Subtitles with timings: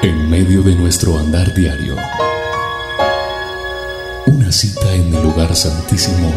[0.00, 1.96] En medio de nuestro andar diario,
[4.26, 6.32] una cita en el lugar santísimo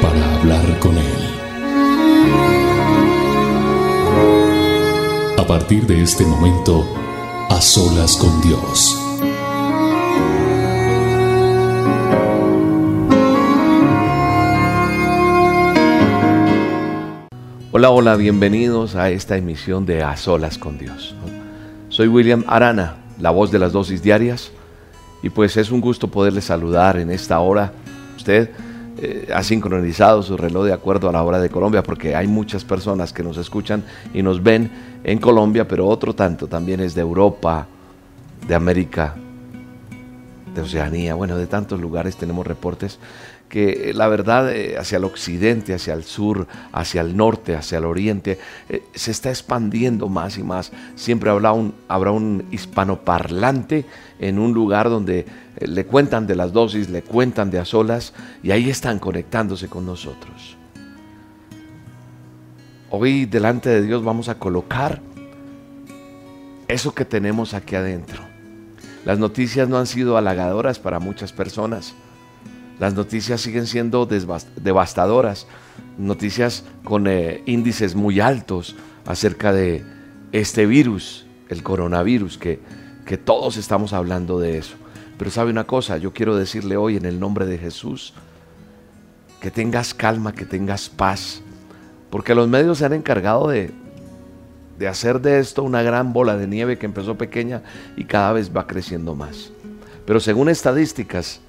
[0.00, 1.04] para hablar con Él.
[5.36, 6.86] A partir de este momento,
[7.50, 8.96] a solas con Dios.
[17.72, 21.14] Hola, hola, bienvenidos a esta emisión de A Solas con Dios.
[22.00, 24.52] Soy William Arana, la voz de las dosis diarias,
[25.22, 27.74] y pues es un gusto poderle saludar en esta hora.
[28.16, 28.48] Usted
[28.96, 32.64] eh, ha sincronizado su reloj de acuerdo a la hora de Colombia, porque hay muchas
[32.64, 33.84] personas que nos escuchan
[34.14, 34.70] y nos ven
[35.04, 37.66] en Colombia, pero otro tanto también es de Europa,
[38.48, 39.14] de América,
[40.54, 42.98] de Oceanía, bueno, de tantos lugares tenemos reportes
[43.50, 47.84] que la verdad eh, hacia el occidente, hacia el sur, hacia el norte, hacia el
[47.84, 50.72] oriente, eh, se está expandiendo más y más.
[50.94, 53.84] Siempre habrá un, habrá un hispanoparlante
[54.20, 55.26] en un lugar donde
[55.56, 59.68] eh, le cuentan de las dosis, le cuentan de a solas y ahí están conectándose
[59.68, 60.56] con nosotros.
[62.88, 65.02] Hoy delante de Dios vamos a colocar
[66.68, 68.22] eso que tenemos aquí adentro.
[69.04, 71.96] Las noticias no han sido halagadoras para muchas personas
[72.80, 75.46] las noticias siguen siendo devastadoras,
[75.98, 79.84] noticias con eh, índices muy altos acerca de
[80.32, 82.58] este virus, el coronavirus, que,
[83.04, 84.76] que todos estamos hablando de eso.
[85.18, 88.14] Pero sabe una cosa, yo quiero decirle hoy en el nombre de Jesús,
[89.42, 91.42] que tengas calma, que tengas paz,
[92.08, 93.72] porque los medios se han encargado de,
[94.78, 97.62] de hacer de esto una gran bola de nieve que empezó pequeña
[97.98, 99.50] y cada vez va creciendo más.
[100.06, 101.42] Pero según estadísticas,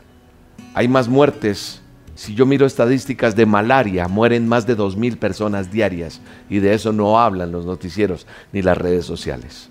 [0.73, 1.81] hay más muertes.
[2.15, 6.93] Si yo miro estadísticas de malaria, mueren más de 2.000 personas diarias y de eso
[6.93, 9.69] no hablan los noticieros ni las redes sociales.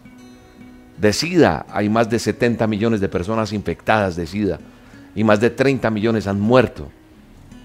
[0.98, 4.58] De SIDA hay más de 70 millones de personas infectadas de SIDA
[5.14, 6.90] y más de 30 millones han muerto.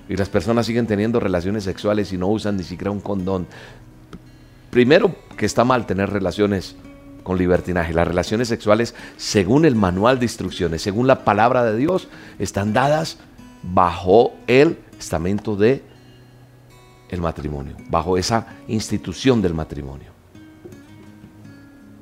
[0.07, 3.47] Y las personas siguen teniendo relaciones sexuales y no usan ni siquiera un condón.
[4.69, 6.75] Primero que está mal tener relaciones
[7.25, 7.91] con libertinaje.
[7.91, 13.17] Las relaciones sexuales, según el manual de instrucciones, según la palabra de Dios, están dadas
[13.63, 15.83] bajo el estamento de
[17.09, 20.11] el matrimonio, bajo esa institución del matrimonio.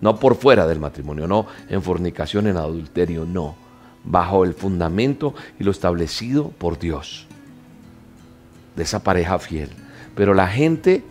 [0.02, 3.56] No por fuera del matrimonio, no en fornicación, en adulterio, no.
[4.04, 7.28] Bajo el fundamento y lo establecido por Dios.
[8.76, 9.70] De esa pareja fiel.
[10.16, 11.06] Pero la gente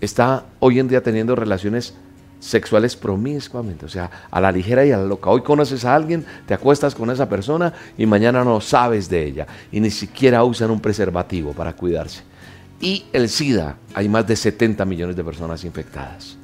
[0.00, 1.96] está hoy en día teniendo relaciones
[2.42, 5.30] sexuales promiscuamente, o sea, a la ligera y a la loca.
[5.30, 9.46] Hoy conoces a alguien, te acuestas con esa persona y mañana no sabes de ella
[9.70, 12.22] y ni siquiera usan un preservativo para cuidarse.
[12.80, 16.36] Y el SIDA, hay más de 70 millones de personas infectadas.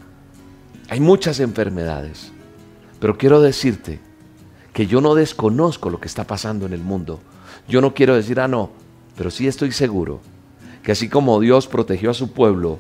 [0.89, 2.31] Hay muchas enfermedades,
[3.01, 3.99] pero quiero decirte
[4.73, 7.19] que yo no desconozco lo que está pasando en el mundo.
[7.67, 8.71] Yo no quiero decir, ah, no,
[9.17, 10.21] pero sí estoy seguro
[10.85, 12.79] que así como Dios protegió a su pueblo,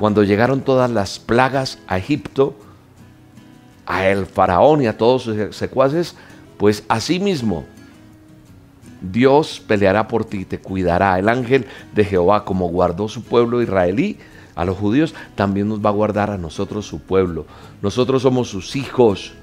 [0.00, 2.56] cuando llegaron todas las plagas a Egipto,
[3.84, 6.16] a el faraón y a todos sus secuaces,
[6.56, 6.82] pues
[7.20, 7.66] mismo
[9.02, 11.18] Dios peleará por ti, te cuidará.
[11.18, 14.16] El ángel de Jehová, como guardó su pueblo israelí,
[14.54, 17.44] a los judíos, también nos va a guardar a nosotros su pueblo.
[17.82, 19.34] Nosotros somos sus hijos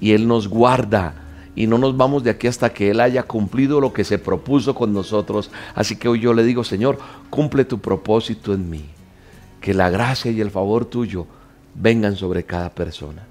[0.00, 1.12] y Él nos guarda.
[1.54, 4.74] Y no nos vamos de aquí hasta que Él haya cumplido lo que se propuso
[4.74, 5.50] con nosotros.
[5.74, 8.84] Así que hoy yo le digo, Señor, cumple tu propósito en mí
[9.60, 11.26] que la gracia y el favor tuyo
[11.74, 13.22] vengan sobre cada persona.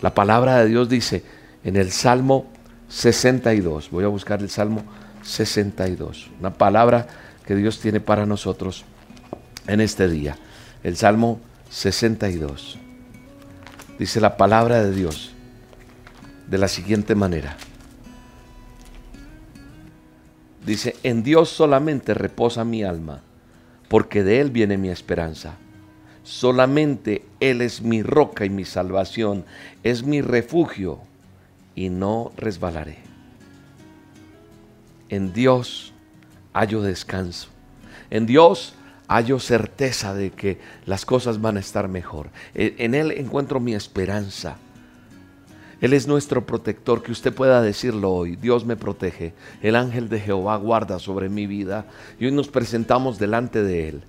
[0.00, 1.22] La palabra de Dios dice
[1.64, 2.46] en el Salmo
[2.88, 4.82] 62, voy a buscar el Salmo
[5.22, 7.06] 62, una palabra
[7.44, 8.84] que Dios tiene para nosotros
[9.66, 10.38] en este día.
[10.82, 12.78] El Salmo 62.
[13.98, 15.32] Dice la palabra de Dios
[16.48, 17.56] de la siguiente manera.
[20.64, 23.22] Dice, en Dios solamente reposa mi alma
[23.90, 25.56] porque de Él viene mi esperanza.
[26.22, 29.44] Solamente Él es mi roca y mi salvación,
[29.82, 31.00] es mi refugio
[31.74, 32.98] y no resbalaré.
[35.08, 35.92] En Dios
[36.54, 37.48] hallo descanso.
[38.10, 38.74] En Dios
[39.08, 42.30] hallo certeza de que las cosas van a estar mejor.
[42.54, 44.56] En Él encuentro mi esperanza.
[45.80, 48.36] Él es nuestro protector, que usted pueda decirlo hoy.
[48.36, 49.32] Dios me protege.
[49.62, 51.86] El ángel de Jehová guarda sobre mi vida.
[52.18, 54.02] Y hoy nos presentamos delante de Él.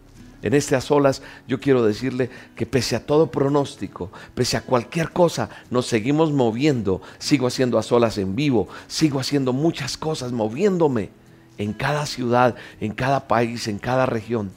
[0.43, 5.49] En a solas yo quiero decirle que pese a todo pronóstico, pese a cualquier cosa,
[5.69, 7.01] nos seguimos moviendo.
[7.19, 11.09] Sigo haciendo a solas en vivo, sigo haciendo muchas cosas, moviéndome
[11.57, 14.51] en cada ciudad, en cada país, en cada región.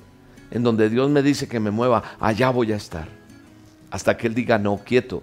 [0.51, 3.09] En donde Dios me dice que me mueva, allá voy a estar.
[3.91, 5.23] Hasta que Él diga, no, quieto,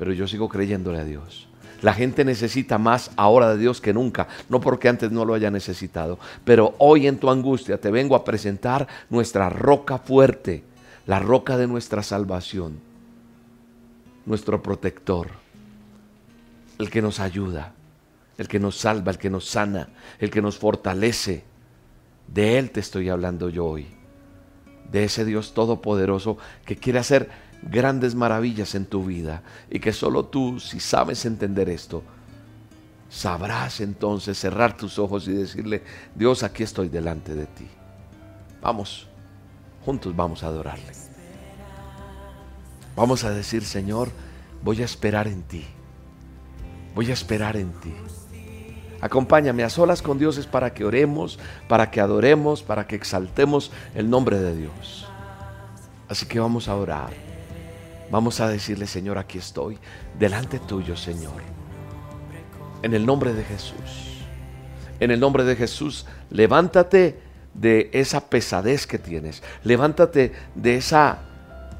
[0.00, 1.46] pero yo sigo creyéndole a Dios.
[1.82, 5.50] La gente necesita más ahora de Dios que nunca, no porque antes no lo haya
[5.50, 10.64] necesitado, pero hoy en tu angustia te vengo a presentar nuestra roca fuerte,
[11.06, 12.80] la roca de nuestra salvación,
[14.24, 15.28] nuestro protector,
[16.78, 17.74] el que nos ayuda,
[18.38, 21.44] el que nos salva, el que nos sana, el que nos fortalece.
[22.26, 23.86] De Él te estoy hablando yo hoy,
[24.90, 30.24] de ese Dios todopoderoso que quiere hacer grandes maravillas en tu vida y que solo
[30.24, 32.02] tú, si sabes entender esto,
[33.08, 35.82] sabrás entonces cerrar tus ojos y decirle,
[36.14, 37.66] Dios, aquí estoy delante de ti.
[38.62, 39.08] Vamos,
[39.84, 40.92] juntos vamos a adorarle.
[42.96, 44.10] Vamos a decir, Señor,
[44.62, 45.64] voy a esperar en ti.
[46.94, 47.94] Voy a esperar en ti.
[49.00, 53.72] Acompáñame a solas con Dios es para que oremos, para que adoremos, para que exaltemos
[53.94, 55.06] el nombre de Dios.
[56.08, 57.29] Así que vamos a orar.
[58.10, 59.78] Vamos a decirle, Señor, aquí estoy,
[60.18, 61.42] delante tuyo, Señor.
[62.82, 64.24] En el nombre de Jesús.
[64.98, 67.20] En el nombre de Jesús, levántate
[67.54, 69.42] de esa pesadez que tienes.
[69.62, 71.18] Levántate de, esa,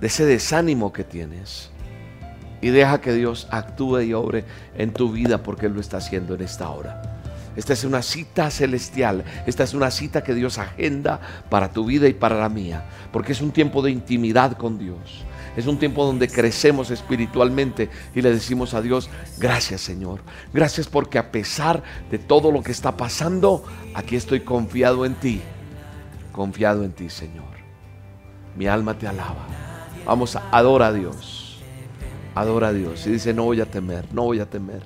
[0.01, 1.71] de ese desánimo que tienes.
[2.63, 4.45] Y deja que Dios actúe y obre
[4.77, 7.21] en tu vida porque Él lo está haciendo en esta hora.
[7.57, 9.25] Esta es una cita celestial.
[9.47, 12.85] Esta es una cita que Dios agenda para tu vida y para la mía.
[13.13, 15.25] Porque es un tiempo de intimidad con Dios.
[15.57, 20.21] Es un tiempo donde crecemos espiritualmente y le decimos a Dios, gracias Señor.
[20.53, 23.65] Gracias porque a pesar de todo lo que está pasando,
[23.95, 25.41] aquí estoy confiado en ti.
[26.33, 27.51] Confiado en ti, Señor.
[28.57, 29.47] Mi alma te alaba.
[30.07, 31.61] Vamos, adora a Dios.
[32.35, 33.07] Adora a Dios.
[33.07, 34.83] Y dice, no voy a temer, no voy a temer.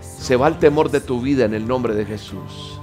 [0.00, 2.79] Se va el temor de tu vida en el nombre de Jesús.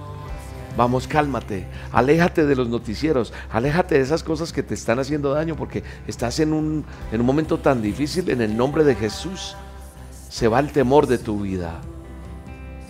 [0.77, 5.55] Vamos, cálmate, aléjate de los noticieros, aléjate de esas cosas que te están haciendo daño
[5.55, 9.55] porque estás en un, en un momento tan difícil en el nombre de Jesús.
[10.29, 11.81] Se va el temor de tu vida.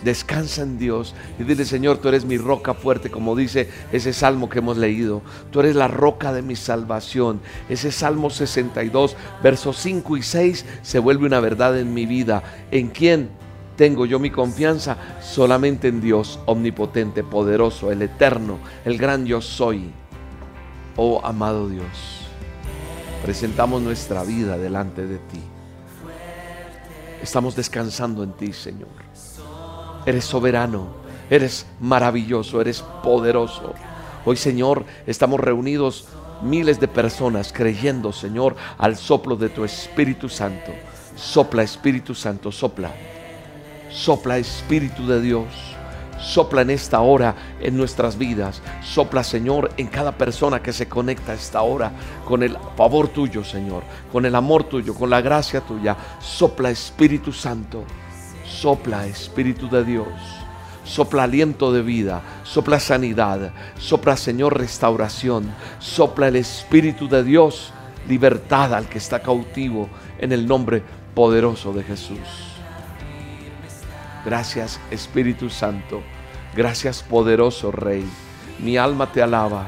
[0.03, 4.49] Descansa en Dios y dile, Señor, tú eres mi roca fuerte, como dice ese salmo
[4.49, 5.21] que hemos leído.
[5.51, 7.39] Tú eres la roca de mi salvación.
[7.69, 12.43] Ese salmo 62, versos 5 y 6 se vuelve una verdad en mi vida.
[12.69, 13.46] ¿En quién?
[13.77, 19.91] Tengo yo mi confianza solamente en Dios omnipotente, poderoso, el eterno, el gran yo soy.
[20.97, 21.85] Oh amado Dios,
[23.23, 25.41] presentamos nuestra vida delante de ti.
[27.21, 28.89] Estamos descansando en ti, Señor.
[30.05, 30.87] Eres soberano,
[31.29, 33.75] eres maravilloso, eres poderoso.
[34.25, 36.07] Hoy, Señor, estamos reunidos
[36.41, 40.71] miles de personas creyendo, Señor, al soplo de tu Espíritu Santo.
[41.15, 42.91] Sopla, Espíritu Santo, sopla
[43.89, 45.47] Sopla Espíritu de Dios.
[46.19, 48.61] Sopla en esta hora en nuestras vidas.
[48.83, 51.91] Sopla, Señor, en cada persona que se conecta a esta hora
[52.25, 55.95] con el favor tuyo, Señor, con el amor tuyo, con la gracia tuya.
[56.19, 57.83] Sopla, Espíritu Santo.
[58.45, 60.07] Sopla, Espíritu de Dios.
[60.83, 67.73] Sopla aliento de vida, sopla sanidad, sopla Señor restauración, sopla el Espíritu de Dios,
[68.07, 70.81] libertad al que está cautivo en el nombre
[71.13, 72.56] poderoso de Jesús.
[74.27, 76.03] Gracias Espíritu Santo.
[76.53, 78.05] Gracias poderoso Rey.
[78.59, 79.67] Mi alma te alaba.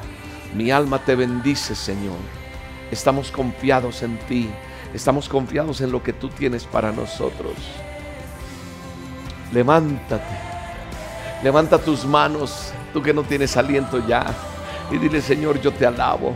[0.54, 2.18] Mi alma te bendice Señor.
[2.92, 4.50] Estamos confiados en ti.
[4.94, 7.54] Estamos confiados en lo que tú tienes para nosotros.
[9.54, 10.38] Levántate.
[11.42, 14.26] Levanta tus manos, tú que no tienes aliento ya.
[14.92, 16.34] Y dile, Señor, yo te alabo.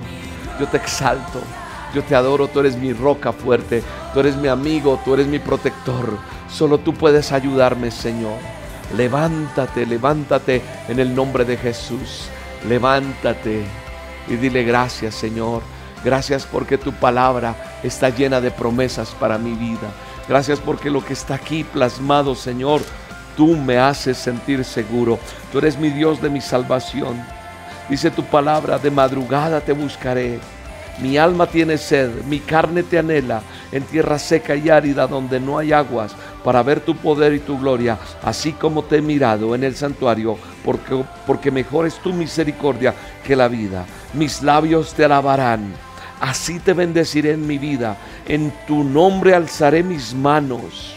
[0.62, 1.42] Yo te exalto.
[1.94, 2.48] Yo te adoro.
[2.48, 3.84] Tú eres mi roca fuerte.
[4.14, 5.00] Tú eres mi amigo.
[5.04, 6.18] Tú eres mi protector.
[6.50, 8.38] Solo tú puedes ayudarme, Señor.
[8.96, 12.28] Levántate, levántate en el nombre de Jesús.
[12.68, 13.64] Levántate
[14.28, 15.62] y dile gracias, Señor.
[16.04, 19.92] Gracias porque tu palabra está llena de promesas para mi vida.
[20.28, 22.82] Gracias porque lo que está aquí plasmado, Señor,
[23.36, 25.18] tú me haces sentir seguro.
[25.52, 27.22] Tú eres mi Dios de mi salvación.
[27.90, 30.40] Dice tu palabra, de madrugada te buscaré.
[31.00, 35.58] Mi alma tiene sed, mi carne te anhela en tierra seca y árida donde no
[35.58, 39.64] hay aguas para ver tu poder y tu gloria, así como te he mirado en
[39.64, 42.94] el santuario, porque, porque mejor es tu misericordia
[43.26, 43.86] que la vida.
[44.14, 45.74] Mis labios te alabarán.
[46.20, 47.98] Así te bendeciré en mi vida.
[48.28, 50.96] En tu nombre alzaré mis manos.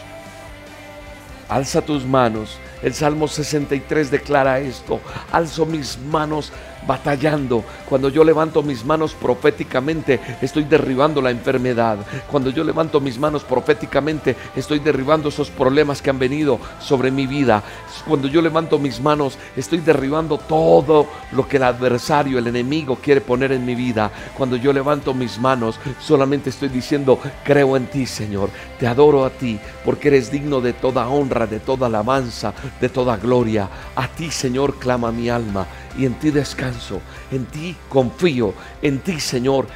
[1.49, 2.57] Alza tus manos.
[2.81, 5.01] El Salmo 63 declara esto.
[5.31, 6.53] Alzo mis manos
[6.87, 7.63] batallando.
[7.87, 11.99] Cuando yo levanto mis manos proféticamente, estoy derribando la enfermedad.
[12.31, 17.27] Cuando yo levanto mis manos proféticamente, estoy derribando esos problemas que han venido sobre mi
[17.27, 17.61] vida.
[18.07, 23.21] Cuando yo levanto mis manos, estoy derribando todo lo que el adversario, el enemigo quiere
[23.21, 24.11] poner en mi vida.
[24.37, 28.49] Cuando yo levanto mis manos, solamente estoy diciendo, creo en ti, Señor.
[28.79, 33.17] Te adoro a ti, porque eres digno de toda honra, de toda alabanza, de toda
[33.17, 33.67] gloria.
[33.95, 37.01] A ti, Señor, clama mi alma y en ti descanso,
[37.31, 39.67] en ti confío, en ti, Señor,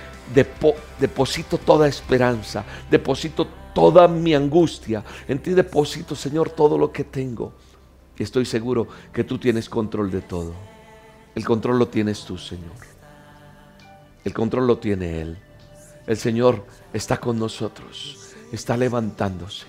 [0.99, 7.53] deposito toda esperanza, deposito toda mi angustia, en ti deposito, Señor, todo lo que tengo.
[8.17, 10.53] Y estoy seguro que tú tienes control de todo.
[11.33, 12.75] El control lo tienes tú, Señor.
[14.23, 15.37] El control lo tiene Él.
[16.05, 19.65] El Señor está con nosotros, está levantándose,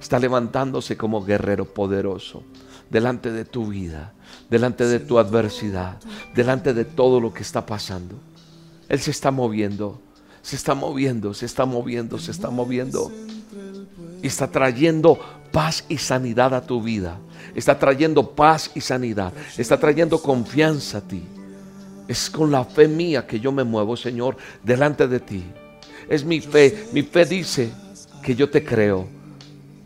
[0.00, 2.42] está levantándose como guerrero poderoso
[2.90, 4.12] delante de tu vida,
[4.50, 5.96] delante de tu adversidad,
[6.34, 8.16] delante de todo lo que está pasando.
[8.88, 10.00] Él se está moviendo,
[10.42, 13.12] se está moviendo, se está moviendo, se está moviendo.
[14.22, 15.18] Y está trayendo
[15.52, 17.18] paz y sanidad a tu vida.
[17.54, 19.32] Está trayendo paz y sanidad.
[19.56, 21.22] Está trayendo confianza a ti.
[22.08, 25.44] Es con la fe mía que yo me muevo, Señor, delante de ti.
[26.08, 26.88] Es mi fe.
[26.92, 27.70] Mi fe dice
[28.22, 29.19] que yo te creo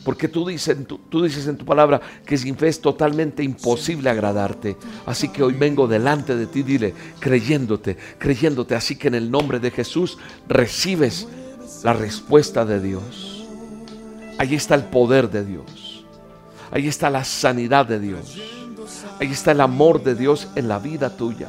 [0.05, 0.77] porque tú dices,
[1.09, 4.77] tú dices en tu palabra que sin fe es totalmente imposible agradarte.
[5.07, 8.75] Así que hoy vengo delante de ti, dile, creyéndote, creyéndote.
[8.75, 11.27] Así que en el nombre de Jesús recibes
[11.83, 13.47] la respuesta de Dios.
[14.39, 16.05] Ahí está el poder de Dios.
[16.71, 18.39] Ahí está la sanidad de Dios.
[19.21, 21.49] Ahí está el amor de Dios en la vida tuya.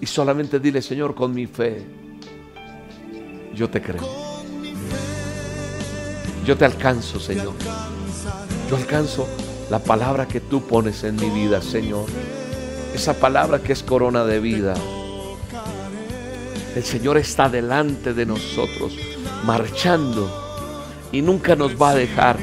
[0.00, 1.86] Y solamente dile, Señor, con mi fe,
[3.54, 4.23] yo te creo.
[6.44, 7.54] Yo te alcanzo, Señor.
[8.68, 9.26] Yo alcanzo
[9.70, 12.04] la palabra que tú pones en mi vida, Señor.
[12.94, 14.74] Esa palabra que es corona de vida.
[16.76, 18.94] El Señor está delante de nosotros,
[19.44, 20.28] marchando,
[21.12, 22.38] y nunca nos va a dejar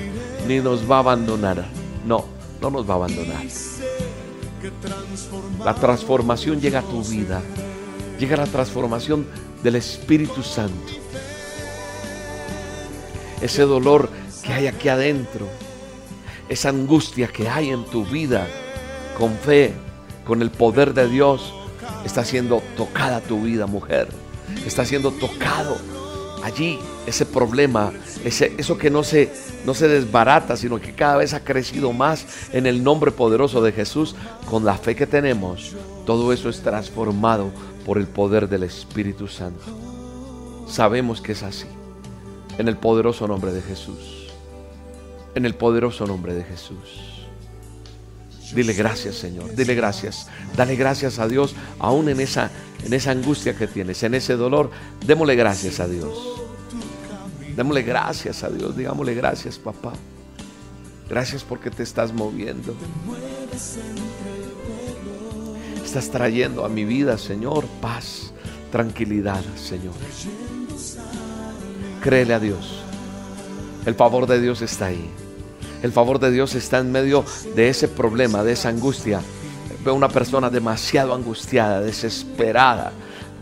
[0.47, 1.65] ni nos va a abandonar.
[2.05, 2.25] No,
[2.59, 3.43] no nos va a abandonar.
[5.63, 7.41] La transformación llega a tu vida.
[8.17, 9.27] Llega la transformación
[9.61, 11.00] del Espíritu Santo
[13.41, 14.09] ese dolor
[14.43, 15.47] que hay aquí adentro,
[16.49, 18.47] esa angustia que hay en tu vida,
[19.17, 19.73] con fe,
[20.25, 21.53] con el poder de Dios,
[22.05, 24.07] está siendo tocada tu vida, mujer.
[24.65, 25.77] Está siendo tocado
[26.43, 27.91] allí ese problema,
[28.23, 29.31] ese, eso que no se,
[29.65, 33.71] no se desbarata, sino que cada vez ha crecido más en el nombre poderoso de
[33.71, 34.15] Jesús.
[34.49, 37.51] Con la fe que tenemos, todo eso es transformado
[37.85, 39.63] por el poder del Espíritu Santo.
[40.67, 41.67] Sabemos que es así.
[42.57, 44.27] En el poderoso nombre de Jesús.
[45.35, 47.11] En el poderoso nombre de Jesús.
[48.53, 49.55] Dile gracias, Señor.
[49.55, 50.27] Dile gracias.
[50.55, 52.51] Dale gracias a Dios, aún en esa,
[52.85, 54.69] en esa angustia que tienes, en ese dolor.
[55.05, 56.41] Démosle gracias a Dios.
[57.55, 58.75] Démosle gracias a Dios.
[58.75, 59.93] Digámosle gracias, papá.
[61.09, 62.75] Gracias porque te estás moviendo.
[65.83, 68.31] Estás trayendo a mi vida, Señor, paz,
[68.71, 69.93] tranquilidad, Señor.
[72.01, 72.79] Créele a Dios.
[73.85, 75.07] El favor de Dios está ahí.
[75.83, 77.23] El favor de Dios está en medio
[77.55, 79.21] de ese problema, de esa angustia.
[79.85, 82.91] Veo una persona demasiado angustiada, desesperada.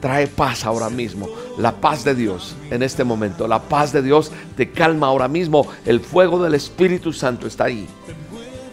[0.02, 1.30] Trae paz ahora mismo.
[1.58, 3.48] La paz de Dios en este momento.
[3.48, 5.66] La paz de Dios te calma ahora mismo.
[5.86, 7.88] El fuego del Espíritu Santo está ahí.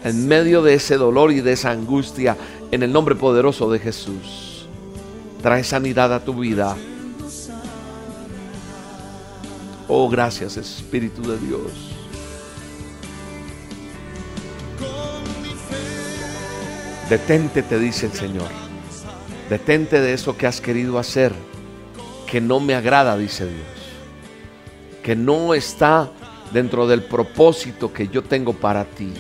[0.02, 2.37] En medio de ese dolor y de esa angustia.
[2.73, 4.66] En el nombre poderoso de Jesús.
[5.43, 6.76] Trae sanidad a tu vida.
[9.88, 11.93] Oh, gracias Espíritu de Dios.
[17.09, 18.49] Detente, te dice el Señor.
[19.49, 21.33] Detente de eso que has querido hacer,
[22.26, 23.66] que no me agrada, dice Dios.
[25.05, 26.11] Que no está
[26.52, 29.12] dentro del propósito que yo tengo para ti.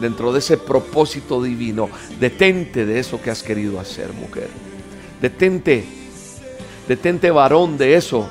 [0.00, 1.88] Dentro de ese propósito divino.
[2.20, 4.50] Detente de eso que has querido hacer, mujer.
[5.22, 5.82] Detente.
[6.86, 8.28] Detente, varón, de eso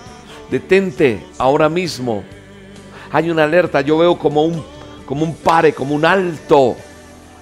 [0.54, 2.24] detente ahora mismo.
[3.12, 4.64] Hay una alerta, yo veo como un,
[5.08, 6.78] como un pare, como un alto,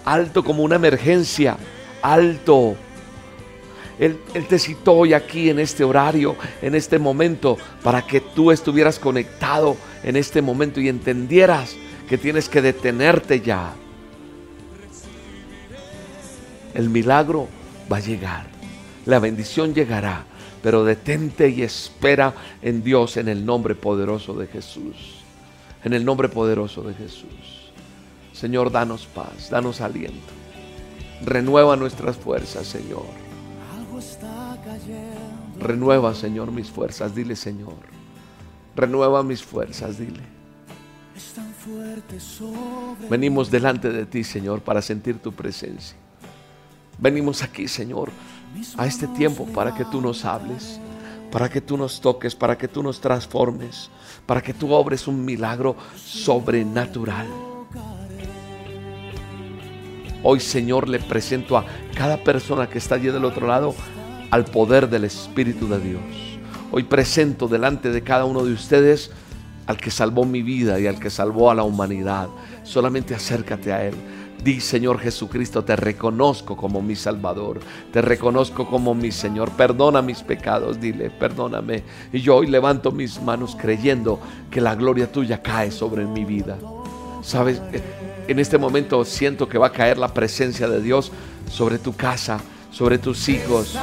[0.06, 1.58] alto como una emergencia,
[2.01, 2.77] alto.
[4.00, 8.50] Él, él, te citó hoy aquí en este horario, en este momento, para que tú
[8.50, 11.75] estuvieras conectado en este momento y entendieras
[12.08, 13.74] que tienes que detenerte ya.
[16.74, 17.50] El milagro
[17.91, 18.46] va a llegar,
[19.06, 20.30] la bendición llegará
[20.62, 25.22] pero detente y espera en Dios en el nombre poderoso de Jesús.
[25.84, 27.72] En el nombre poderoso de Jesús.
[28.34, 30.34] Señor, danos paz, danos aliento.
[31.24, 33.06] Renueva nuestras fuerzas, Señor.
[35.60, 37.13] Renueva, Señor, mis fuerzas.
[37.13, 37.75] Dile, Señor.
[38.75, 40.22] Renueva mis fuerzas, dile.
[43.10, 45.96] Venimos delante de ti, Señor, para sentir tu presencia.
[46.98, 48.12] Venimos aquí, Señor,
[48.77, 50.79] a este tiempo para que tú nos hables,
[51.31, 53.89] para que tú nos toques, para que tú nos transformes,
[54.25, 57.27] para que tú obres un milagro sobrenatural.
[60.24, 61.65] Hoy, Señor, le presento a
[61.96, 63.74] cada persona que está allí del otro lado
[64.29, 66.01] al poder del Espíritu de Dios.
[66.72, 69.12] Hoy presento delante de cada uno de ustedes
[69.65, 72.29] al que salvó mi vida y al que salvó a la humanidad.
[72.63, 73.96] Solamente acércate a Él.
[74.43, 77.60] Di, Señor Jesucristo, te reconozco como mi Salvador,
[77.93, 81.83] te reconozco como mi Señor, perdona mis pecados, dile, perdóname.
[82.12, 84.19] Y yo hoy levanto mis manos creyendo
[84.50, 86.57] que la gloria tuya cae sobre mi vida.
[87.21, 87.62] Sabes,
[88.27, 91.12] en este momento siento que va a caer la presencia de Dios
[91.48, 92.39] sobre tu casa,
[92.71, 93.77] sobre tus hijos.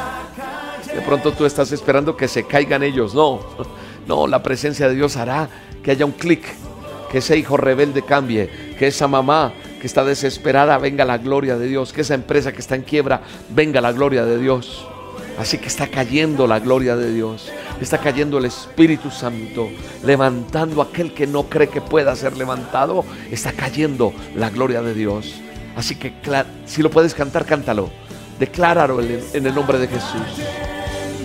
[0.93, 3.15] De pronto tú estás esperando que se caigan ellos.
[3.15, 3.41] No,
[4.09, 5.49] no, la presencia de Dios hará
[5.85, 6.43] que haya un clic,
[7.13, 11.67] que ese hijo rebelde cambie, que esa mamá que está desesperada venga la gloria de
[11.67, 14.87] Dios, que esa empresa que está en quiebra venga la gloria de Dios.
[15.39, 17.49] Así que está cayendo la gloria de Dios,
[17.81, 19.69] está cayendo el Espíritu Santo,
[20.03, 24.95] levantando a aquel que no cree que pueda ser levantado, está cayendo la gloria de
[24.95, 25.35] Dios.
[25.77, 26.13] Así que
[26.67, 27.89] si lo puedes cantar, cántalo.
[28.41, 30.43] Decláralo en el nombre de Jesús.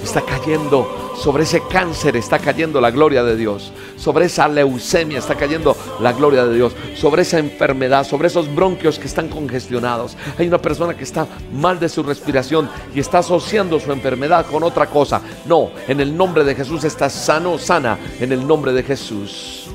[0.04, 3.72] Está cayendo sobre ese cáncer está cayendo la gloria de Dios.
[3.98, 6.74] Sobre esa leucemia está cayendo la gloria de Dios.
[6.96, 10.18] Sobre esa enfermedad, sobre esos bronquios que están congestionados.
[10.38, 14.64] Hay una persona que está mal de su respiración y está asociando su enfermedad con
[14.64, 15.22] otra cosa.
[15.46, 17.98] No, en el nombre de Jesús está sano, sana.
[18.20, 19.68] En el nombre de Jesús.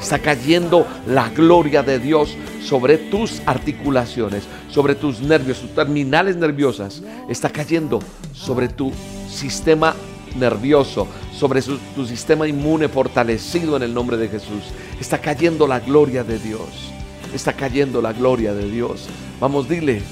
[0.00, 7.02] Está cayendo la gloria de Dios sobre tus articulaciones, sobre tus nervios, tus terminales nerviosas.
[7.28, 8.00] Está cayendo
[8.32, 8.92] sobre tu
[9.28, 9.94] sistema
[10.36, 11.06] nervioso,
[11.36, 14.64] sobre tu sistema inmune fortalecido en el nombre de Jesús.
[15.00, 16.92] Está cayendo la gloria de Dios.
[17.34, 19.08] Está cayendo la gloria de Dios.
[19.40, 20.02] Vamos, dile,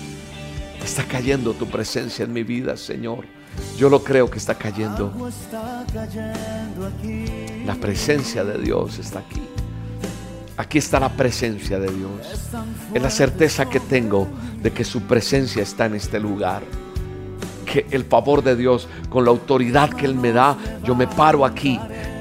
[0.83, 3.25] está cayendo tu presencia en mi vida, Señor.
[3.77, 5.13] Yo lo creo que está cayendo.
[7.67, 9.43] La presencia de Dios está aquí.
[10.57, 12.11] Aquí está la presencia de Dios.
[12.95, 14.29] Es la certeza que tengo
[14.63, 16.63] de que su presencia está en este lugar
[17.71, 21.45] que el favor de Dios, con la autoridad que Él me da, yo me paro
[21.45, 21.79] aquí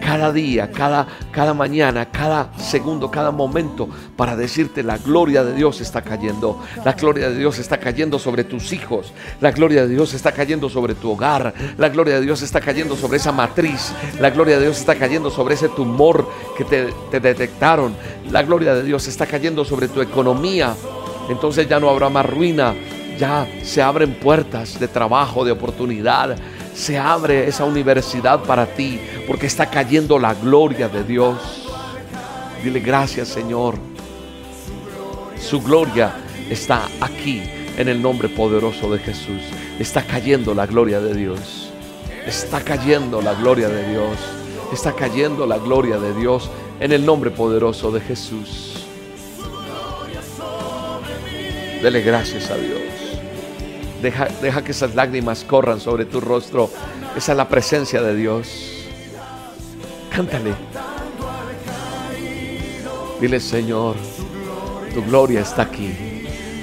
[0.07, 5.81] cada día, cada, cada mañana, cada segundo, cada momento para decirte la gloria de Dios
[5.81, 6.61] está cayendo.
[6.85, 9.11] La gloria de Dios está cayendo sobre tus hijos.
[9.41, 11.53] La gloria de Dios está cayendo sobre tu hogar.
[11.77, 13.91] La gloria de Dios está cayendo sobre esa matriz.
[14.19, 16.25] La gloria de Dios está cayendo sobre ese tumor
[16.57, 17.93] que te, te detectaron.
[18.31, 20.73] La gloria de Dios está cayendo sobre tu economía.
[21.29, 22.73] Entonces ya no habrá más ruina,
[23.17, 26.37] ya se abren puertas de trabajo, de oportunidad.
[26.73, 31.67] Se abre esa universidad para ti porque está cayendo la gloria de Dios.
[32.63, 33.75] Dile gracias Señor.
[35.39, 36.13] Su gloria
[36.49, 37.41] está aquí
[37.77, 39.41] en el nombre poderoso de Jesús.
[39.79, 41.69] Está cayendo la gloria de Dios.
[42.25, 44.17] Está cayendo la gloria de Dios.
[44.73, 46.49] Está cayendo la gloria de Dios
[46.79, 48.85] en el nombre poderoso de Jesús.
[51.81, 52.86] Dele gracias a Dios.
[54.01, 56.69] Deja, que esas lágrimas corran sobre tu rostro.
[57.15, 58.47] Esa es la presencia de Dios.
[60.11, 60.53] Cántale.
[63.19, 63.95] Dile, Señor,
[64.93, 65.91] tu gloria está aquí.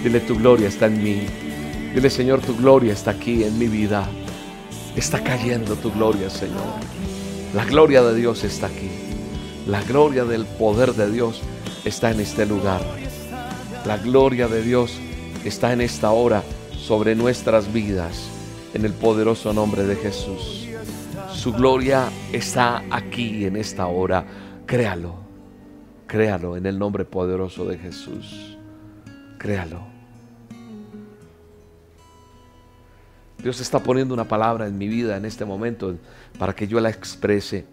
[0.05, 1.27] Dile, tu gloria está en mí.
[1.93, 4.09] Dile, Señor, tu gloria está aquí en mi vida.
[4.95, 6.63] Está cayendo tu gloria, Señor.
[7.53, 8.91] La gloria de Dios está aquí.
[9.67, 11.41] La gloria del poder de Dios
[11.85, 12.81] está en este lugar.
[13.87, 14.93] La gloria de Dios
[15.45, 16.45] está en esta hora
[16.87, 18.29] sobre nuestras vidas
[18.75, 20.69] en el poderoso nombre de Jesús.
[21.33, 24.27] Su gloria está aquí en esta hora.
[24.67, 25.15] Créalo,
[26.07, 28.59] créalo en el nombre poderoso de Jesús.
[29.39, 29.81] Créalo.
[33.43, 35.97] Dios está poniendo una palabra en mi vida en este momento
[36.39, 37.65] para que yo la exprese.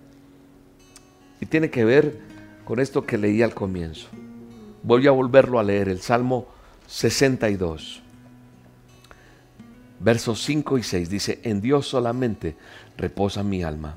[1.41, 2.17] Y tiene que ver
[2.63, 4.07] con esto que leí al comienzo.
[4.83, 6.47] Voy a volverlo a leer, el Salmo
[6.87, 8.03] 62
[10.03, 12.55] versos 5 y 6 dice, en Dios solamente
[12.97, 13.95] reposa mi alma,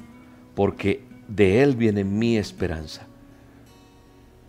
[0.54, 3.06] porque de Él viene mi esperanza.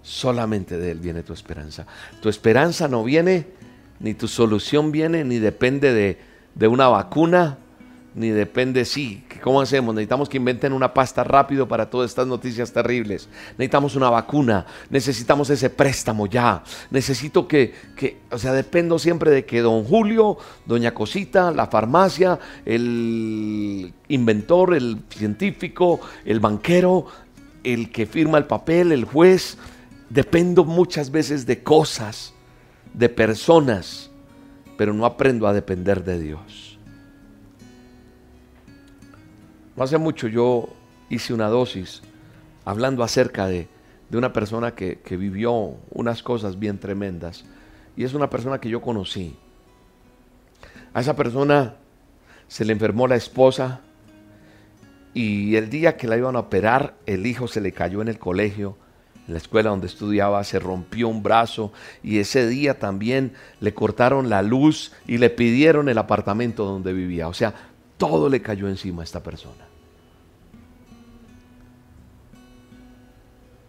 [0.01, 1.87] Solamente de Él viene tu esperanza.
[2.21, 3.47] Tu esperanza no viene,
[3.99, 6.19] ni tu solución viene, ni depende de,
[6.53, 7.57] de una vacuna,
[8.13, 9.23] ni depende sí.
[9.41, 9.93] ¿Cómo hacemos?
[9.93, 13.29] Necesitamos que inventen una pasta rápido para todas estas noticias terribles.
[13.57, 14.65] Necesitamos una vacuna.
[14.89, 16.63] Necesitamos ese préstamo ya.
[16.91, 22.39] Necesito que, que, o sea, dependo siempre de que don Julio, doña Cosita, la farmacia,
[22.65, 27.05] el inventor, el científico, el banquero,
[27.63, 29.57] el que firma el papel, el juez.
[30.09, 32.33] Dependo muchas veces de cosas,
[32.93, 34.11] de personas,
[34.77, 36.74] pero no aprendo a depender de Dios.
[39.75, 40.69] No hace mucho yo
[41.09, 42.01] hice una dosis
[42.63, 43.67] hablando acerca de,
[44.11, 47.43] una persona que, que, vivió unas cosas bien tremendas.
[47.97, 49.35] Y es una persona que yo conocí.
[50.93, 51.75] A esa persona
[52.47, 53.81] se le enfermó la esposa
[55.13, 58.19] y el día que la iban a operar, el hijo se le cayó en el
[58.19, 58.77] colegio,
[59.27, 64.29] en la escuela donde estudiaba, se rompió un brazo y ese día también le cortaron
[64.29, 67.27] la luz y le pidieron el apartamento donde vivía.
[67.27, 67.53] O sea,
[67.97, 69.65] todo le cayó encima a esta persona.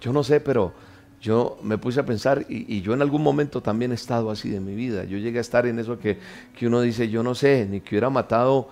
[0.00, 0.72] Yo no sé, pero
[1.20, 4.60] yo me puse a pensar y, yo en algún momento también he estado así de
[4.60, 5.04] mi vida.
[5.04, 6.18] Yo llegué a estar en eso que,
[6.62, 8.68] uno dice, yo no sé, ni que hubiera matado,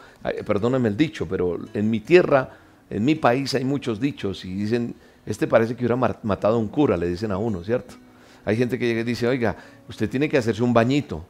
[0.47, 2.51] perdóneme el dicho, pero en mi tierra,
[2.91, 4.95] en mi país hay muchos dichos y dicen,
[5.27, 7.95] este parece que hubiera matado a un cura, le dicen a uno, ¿cierto?
[8.45, 9.57] Hay gente que llega y dice, oiga,
[9.89, 11.25] usted tiene que hacerse un bañito,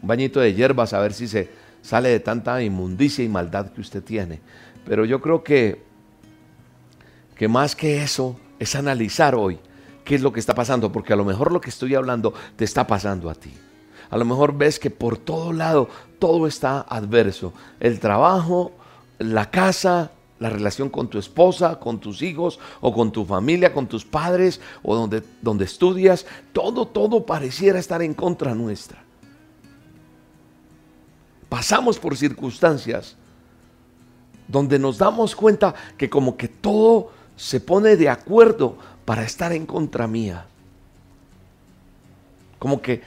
[0.00, 1.50] un bañito de hierbas a ver si se
[1.84, 4.40] sale de tanta inmundicia y maldad que usted tiene.
[4.86, 5.84] Pero yo creo que,
[7.36, 9.58] que más que eso, es analizar hoy
[10.04, 12.64] qué es lo que está pasando, porque a lo mejor lo que estoy hablando te
[12.64, 13.52] está pasando a ti.
[14.08, 17.52] A lo mejor ves que por todo lado todo está adverso.
[17.80, 18.72] El trabajo,
[19.18, 23.86] la casa, la relación con tu esposa, con tus hijos o con tu familia, con
[23.86, 29.03] tus padres o donde, donde estudias, todo, todo pareciera estar en contra nuestra.
[31.54, 33.14] Pasamos por circunstancias
[34.48, 39.64] donde nos damos cuenta que como que todo se pone de acuerdo para estar en
[39.64, 40.46] contra mía.
[42.58, 43.02] Como que,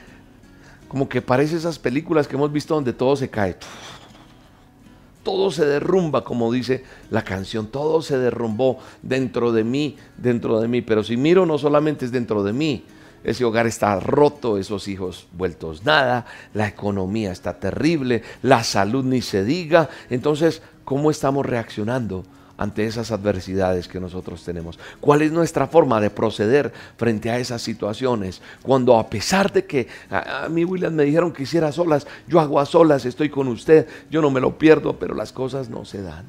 [0.88, 3.54] como que parece esas películas que hemos visto donde todo se cae.
[5.22, 7.66] Todo se derrumba, como dice la canción.
[7.66, 10.80] Todo se derrumbó dentro de mí, dentro de mí.
[10.80, 12.82] Pero si miro, no solamente es dentro de mí.
[13.24, 19.22] Ese hogar está roto, esos hijos vueltos nada, la economía está terrible, la salud ni
[19.22, 19.88] se diga.
[20.10, 22.24] Entonces, ¿cómo estamos reaccionando?
[22.58, 24.78] ante esas adversidades que nosotros tenemos?
[25.00, 28.42] ¿Cuál es nuestra forma de proceder frente a esas situaciones?
[28.62, 32.60] Cuando a pesar de que a, mí William me dijeron que hiciera solas, yo hago
[32.60, 36.02] a solas, estoy con usted, yo no me lo pierdo, pero las cosas no se
[36.02, 36.26] dan.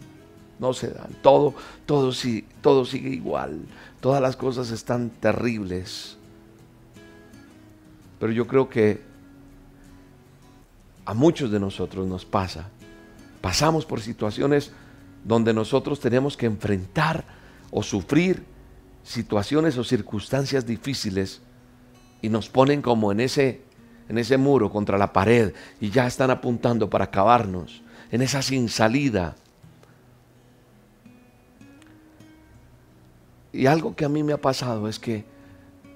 [0.60, 1.10] No se dan.
[1.24, 2.12] Todo, todo,
[2.62, 3.62] todo sigue igual.
[4.00, 6.19] Todas las cosas están terribles.
[8.20, 9.02] Pero yo creo que
[11.06, 12.70] a muchos de nosotros nos pasa.
[13.42, 14.72] Pasamos por situaciones
[15.24, 17.26] donde nosotros tenemos que enfrentar
[17.72, 18.44] o sufrir
[19.04, 21.42] situaciones o circunstancias difíciles
[22.22, 23.62] y nos ponen como en ese,
[24.08, 28.70] en ese muro contra la pared y ya están apuntando para acabarnos, en esa sin
[28.70, 29.36] salida.
[33.52, 35.26] Y algo que a mí me ha pasado es que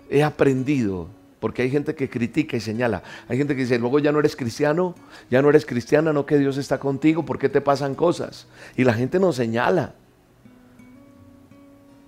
[0.09, 1.07] he aprendido
[1.43, 3.03] porque hay gente que critica y señala.
[3.27, 4.95] Hay gente que dice, luego ya no eres cristiano,
[5.29, 8.47] ya no eres cristiana, no que Dios está contigo, ¿por qué te pasan cosas?
[8.77, 9.93] Y la gente nos señala.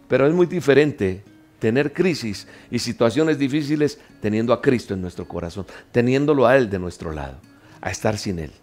[0.08, 1.22] Pero es muy diferente
[1.60, 6.80] tener crisis y situaciones difíciles teniendo a Cristo en nuestro corazón, teniéndolo a Él de
[6.80, 7.36] nuestro lado,
[7.82, 8.54] a estar sin Él.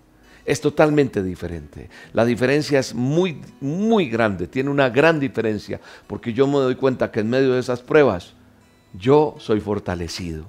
[0.46, 1.90] Es totalmente diferente.
[2.14, 7.11] La diferencia es muy, muy grande, tiene una gran diferencia, porque yo me doy cuenta
[7.11, 8.32] que en medio de esas pruebas,
[8.94, 10.46] yo soy fortalecido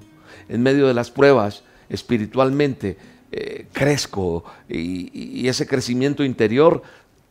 [0.48, 2.96] en medio de las pruebas espiritualmente
[3.30, 6.82] eh, crezco y, ese crecimiento interior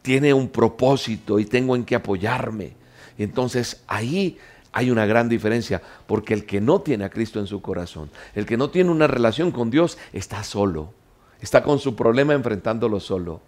[0.01, 2.73] tiene un propósito y tengo en qué apoyarme.
[3.17, 4.37] entonces ahí
[4.75, 8.45] hay una gran diferencia, porque el que no tiene a Cristo en su corazón, el
[8.45, 10.91] que no tiene una relación con Dios, está solo,
[11.39, 13.39] está con su problema enfrentándolo solo.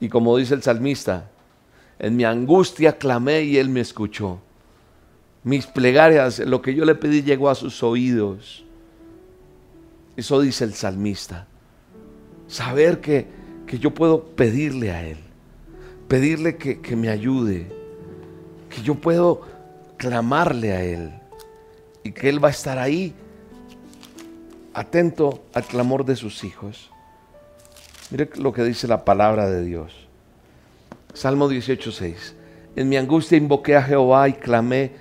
[0.00, 1.30] Y como dice el salmista,
[2.00, 4.40] en mi angustia clamé y Él me escuchó
[5.44, 8.64] mis plegarias, lo que yo le pedí llegó a sus oídos.
[10.16, 11.46] Eso dice el salmista.
[12.48, 13.26] Saber que,
[13.66, 15.18] que yo puedo pedirle a Él,
[16.08, 17.70] pedirle que, que me ayude,
[18.68, 19.42] que yo puedo
[19.96, 21.12] clamarle a Él
[22.02, 23.14] y que Él va a estar ahí
[24.74, 26.90] atento al clamor de sus hijos.
[28.10, 29.92] Mire lo que dice la palabra de Dios.
[31.12, 32.34] Salmo 18:6.
[32.76, 34.92] En mi angustia invoqué a Jehová y clamé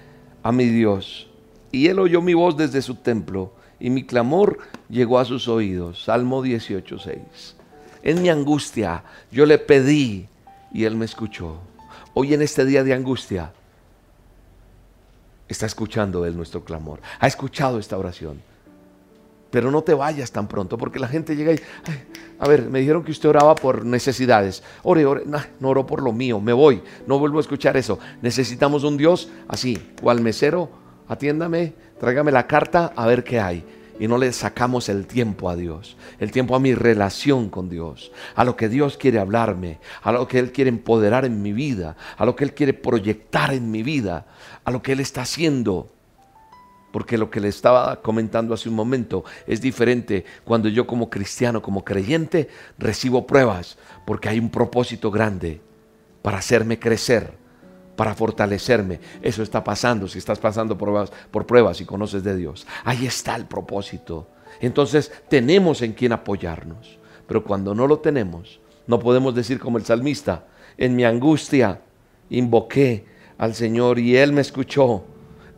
[0.47, 1.27] a mi Dios.
[1.73, 6.05] Y él oyó mi voz desde su templo y mi clamor llegó a sus oídos.
[6.05, 7.55] Salmo 18, 6.
[8.01, 10.29] En mi angustia yo le pedí
[10.71, 11.57] y Él me escuchó.
[12.13, 13.51] Hoy en este día de angustia
[15.49, 17.01] está escuchando Él nuestro clamor.
[17.19, 18.41] Ha escuchado esta oración.
[19.49, 21.59] Pero no te vayas tan pronto, porque la gente llega y,
[22.39, 24.63] a ver, me dijeron que usted oraba por necesidades.
[24.83, 27.99] Ore, ore, no, oro por lo mío, me voy, no vuelvo a escuchar eso.
[28.21, 30.69] Necesitamos un Dios así, o al mesero,
[31.07, 33.63] atiéndame, tráigame la carta a ver qué hay.
[33.99, 38.11] Y no le sacamos el tiempo a Dios, el tiempo a mi relación con Dios,
[38.35, 41.95] a lo que Dios quiere hablarme, a lo que Él quiere empoderar en mi vida,
[42.15, 44.27] a lo que Él quiere proyectar en mi vida,
[44.63, 45.96] a lo que Él está haciendo
[46.97, 51.61] porque lo que le estaba comentando hace un momento es diferente cuando yo como cristiano,
[51.61, 55.61] como creyente, recibo pruebas, porque hay un propósito grande
[56.23, 57.33] para hacerme crecer,
[57.95, 58.99] para fortalecerme.
[59.21, 62.65] Eso está pasando si estás pasando pruebas, por pruebas y conoces de Dios.
[62.83, 64.27] Ahí está el propósito.
[64.59, 69.85] Entonces tenemos en quien apoyarnos, pero cuando no lo tenemos, no podemos decir como el
[69.85, 70.47] salmista,
[70.79, 71.79] en mi angustia
[72.31, 73.05] invoqué
[73.37, 75.03] al Señor y Él me escuchó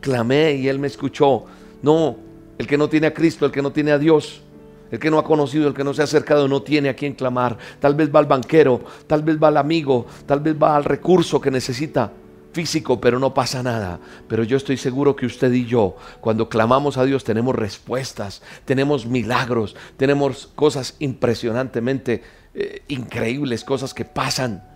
[0.00, 1.44] clamé y Él me escuchó.
[1.82, 2.16] No,
[2.58, 4.42] el que no tiene a Cristo, el que no tiene a Dios,
[4.90, 7.14] el que no ha conocido, el que no se ha acercado, no tiene a quien
[7.14, 7.56] clamar.
[7.78, 11.40] Tal vez va al banquero, tal vez va al amigo, tal vez va al recurso
[11.40, 12.12] que necesita
[12.52, 14.00] físico, pero no pasa nada.
[14.28, 19.06] Pero yo estoy seguro que usted y yo, cuando clamamos a Dios, tenemos respuestas, tenemos
[19.06, 22.22] milagros, tenemos cosas impresionantemente
[22.54, 24.69] eh, increíbles, cosas que pasan.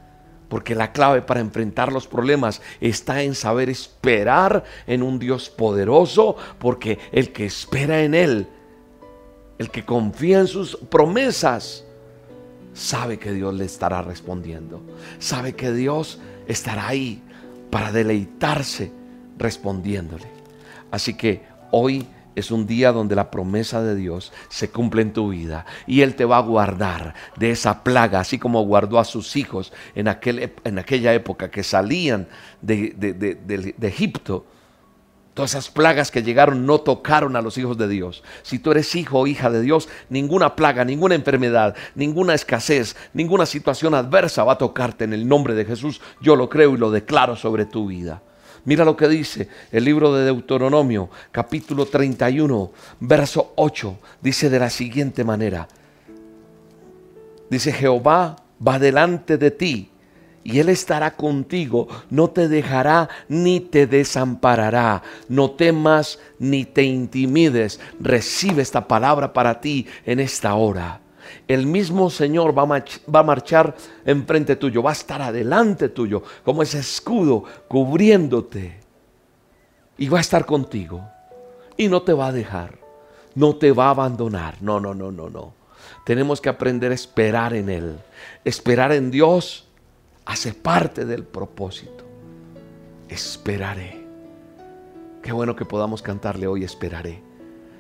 [0.55, 6.37] Porque la clave para enfrentar los problemas está en saber esperar en un Dios poderoso,
[6.61, 8.47] porque el que espera en Él,
[9.59, 11.85] el que confía en sus promesas,
[12.73, 14.81] sabe que Dios le estará respondiendo.
[15.19, 17.21] Sabe que Dios estará ahí
[17.69, 18.93] para deleitarse
[19.37, 20.29] respondiéndole.
[20.93, 25.31] Así que hoy es un día donde la promesa de Dios se cumple en tu
[25.31, 29.37] vida y Él te va a guardar de esa plaga, así como guardó a sus
[29.37, 30.09] hijos en,
[30.65, 32.29] en aquella época que salían
[32.61, 34.47] de, de Egipto.
[35.35, 38.23] Todas esas plagas que llegaron no tocaron a los hijos de Dios.
[38.43, 43.45] Si tú eres hijo o hija de Dios, ninguna plaga, ninguna enfermedad, ninguna escasez, ninguna
[43.45, 46.01] situación adversa va a tocarte en el nombre de Jesús.
[46.21, 48.23] Yo lo creo y lo declaro sobre tu vida.
[48.65, 53.99] Mira lo que dice el libro de Deuteronomio, capítulo 31, verso 8.
[54.23, 55.69] Dice de la siguiente manera.
[57.51, 59.91] Dice, Jehová va delante de ti
[60.43, 65.03] y Él estará contigo, no te dejará ni te desamparará.
[65.29, 67.81] No temas ni te intimides.
[68.01, 71.04] Recibe esta palabra para ti en esta hora
[71.47, 76.79] el mismo Señor va a, marchar enfrente tuyo, va a estar adelante tuyo, como ese
[76.79, 78.81] escudo cubriéndote.
[79.99, 81.03] Y va a estar contigo.
[81.77, 82.79] Y no te va a dejar.
[83.35, 84.61] No te va a abandonar.
[84.61, 85.53] No, no, no, no, no.
[86.05, 87.99] Tenemos que aprender a esperar en Él.
[88.45, 89.67] Esperar en Dios
[90.25, 92.05] hace parte del propósito.
[93.09, 94.05] Esperaré.
[95.23, 97.23] Qué bueno que podamos cantarle hoy, esperaré.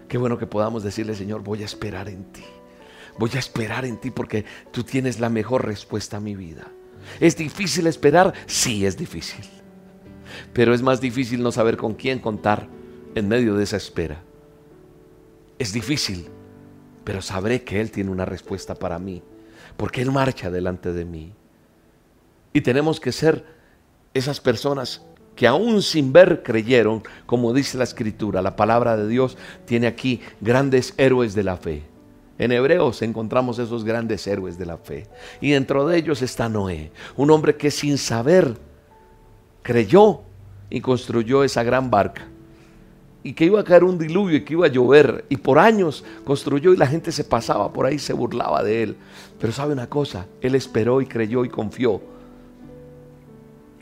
[0.09, 2.45] Qué bueno que podamos decirle, Señor, voy a esperar en ti.
[3.19, 6.67] Voy a esperar en ti porque tú tienes la mejor respuesta a mi vida.
[7.21, 8.35] ¿Es difícil esperar?
[8.47, 9.45] Sí, es difícil.
[10.53, 12.67] Pero es más difícil no saber con quién contar
[13.15, 14.23] en medio de esa espera.
[15.59, 16.29] Es difícil,
[17.05, 19.23] pero sabré que Él tiene una respuesta para mí,
[19.77, 21.33] porque Él marcha delante de mí.
[22.53, 23.45] Y tenemos que ser
[24.15, 25.03] esas personas
[25.37, 30.21] que aún sin ver creyeron, como dice la escritura, la palabra de Dios tiene aquí
[30.41, 31.94] grandes héroes de la fe.
[32.39, 35.07] En Hebreos encontramos esos grandes héroes de la fe.
[35.41, 38.57] Y dentro de ellos está Noé, un hombre que sin saber
[39.63, 40.21] creyó
[40.69, 42.27] y construyó esa gran barca.
[43.23, 45.25] Y que iba a caer un diluvio y que iba a llover.
[45.31, 48.97] Y por años construyó y la gente se pasaba por ahí, se burlaba de él.
[49.41, 52.03] Pero sabe una cosa, él esperó y creyó y confió.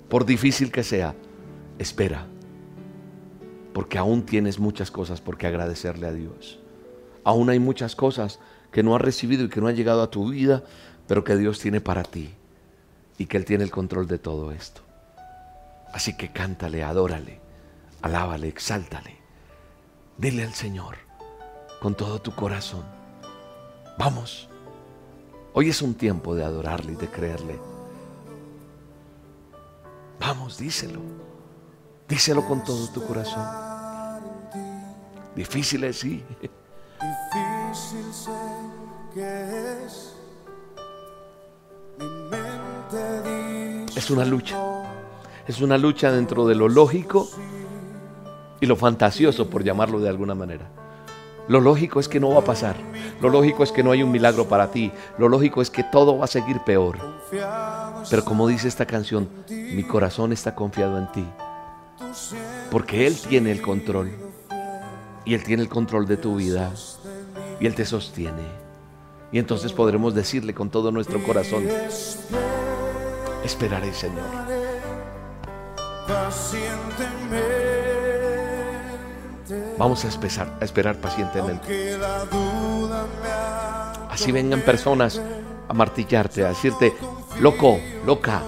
[0.08, 1.14] Por difícil que sea,
[1.78, 2.26] espera.
[3.72, 6.61] Porque aún tienes muchas cosas por qué agradecerle a Dios.
[7.24, 8.38] Aún hay muchas cosas
[8.70, 10.62] que no has recibido y que no han llegado a tu vida,
[11.06, 12.34] pero que Dios tiene para ti
[13.18, 14.80] y que Él tiene el control de todo esto.
[15.92, 17.40] Así que cántale, adórale,
[18.00, 19.18] alábale, exáltale.
[20.16, 20.96] Dile al Señor
[21.80, 22.84] con todo tu corazón.
[23.98, 24.48] Vamos,
[25.52, 27.58] hoy es un tiempo de adorarle y de creerle.
[30.18, 31.00] Vamos, díselo.
[32.08, 33.44] Díselo con todo tu corazón.
[35.34, 36.24] Difícil es, sí.
[37.02, 38.30] Difícil sé
[39.14, 40.14] que es.
[41.98, 44.56] Mi mente es una lucha.
[45.46, 47.28] Es una lucha dentro de lo lógico
[48.60, 50.70] y lo fantasioso, por llamarlo de alguna manera.
[51.48, 52.76] Lo lógico es que no va a pasar.
[53.20, 54.92] Lo lógico es que no hay un milagro para ti.
[55.18, 56.98] Lo lógico es que todo va a seguir peor.
[58.08, 61.26] Pero como dice esta canción, mi corazón está confiado en ti.
[62.70, 64.12] Porque Él tiene el control.
[65.24, 66.72] Y Él tiene el control de tu vida.
[67.60, 68.62] Y Él te sostiene.
[69.32, 71.64] Y entonces podremos decirle con todo nuestro corazón,
[73.42, 74.24] esperaré Señor.
[79.78, 81.96] Vamos a esperar, a esperar pacientemente.
[84.10, 85.20] Así vengan personas
[85.66, 86.94] a martillarte, a decirte,
[87.40, 88.42] loco, loca.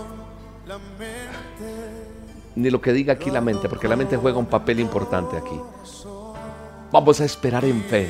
[2.56, 5.58] Ni lo que diga aquí la mente, porque la mente juega un papel importante aquí.
[6.94, 8.06] Vamos a esperar en fe,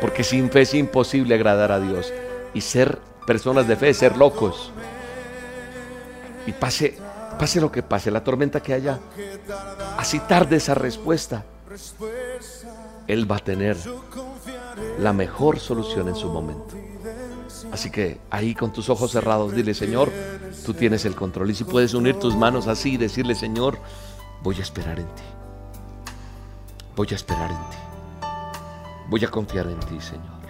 [0.00, 2.12] porque sin fe es imposible agradar a Dios.
[2.54, 4.70] Y ser personas de fe, ser locos.
[6.46, 6.96] Y pase,
[7.36, 9.00] pase lo que pase, la tormenta que haya,
[9.98, 11.44] así tarde esa respuesta
[13.08, 13.76] él va a tener
[15.00, 16.76] la mejor solución en su momento.
[17.72, 20.12] Así que ahí con tus ojos cerrados, dile, Señor,
[20.64, 21.50] tú tienes el control.
[21.50, 23.78] Y si puedes unir tus manos así y decirle, Señor,
[24.44, 25.39] voy a esperar en ti.
[27.00, 27.78] Voy a esperar en ti.
[29.08, 30.42] Voy a confiar en ti, Señor.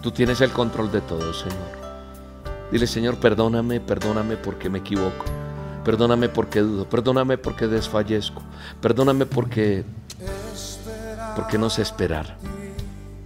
[0.00, 1.68] Tú tienes el control de todo, Señor.
[2.72, 5.26] Dile, Señor, perdóname, perdóname porque me equivoco.
[5.84, 8.40] Perdóname porque dudo, perdóname porque desfallezco,
[8.80, 9.84] perdóname porque
[11.34, 12.38] porque no sé esperar.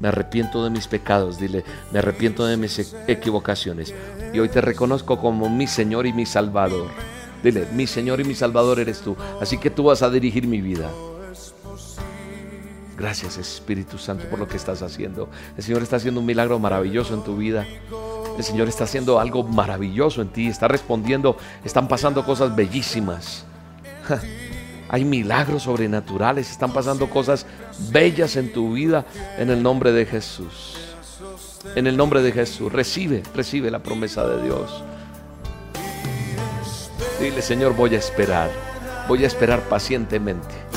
[0.01, 3.95] Me arrepiento de mis pecados, dile, me arrepiento de mis equivocaciones.
[4.35, 6.89] Y hoy te reconozco como mi Señor y mi Salvador.
[7.45, 9.17] Dile, mi Señor y mi Salvador eres tú.
[9.41, 10.91] Así que tú vas a dirigir mi vida.
[13.01, 15.31] Gracias Espíritu Santo por lo que estás haciendo.
[15.57, 17.67] El Señor está haciendo un milagro maravilloso en tu vida.
[18.37, 23.47] El Señor está haciendo algo maravilloso en ti, está respondiendo, están pasando cosas bellísimas.
[24.91, 27.47] Hay milagros sobrenaturales, están pasando cosas
[27.91, 29.07] bellas en tu vida
[29.39, 30.77] en el nombre de Jesús.
[31.75, 34.85] En el nombre de Jesús, recibe, recibe la promesa de Dios.
[37.19, 38.51] Dile, Señor, voy a esperar,
[39.09, 40.70] voy a esperar pacientemente.